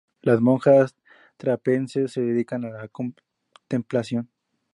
Las 0.23 0.41
monjas 0.41 0.95
trapenses 1.37 2.11
se 2.13 2.21
dedican 2.21 2.65
a 2.65 2.71
la 2.71 2.87
contemplación. 2.87 4.31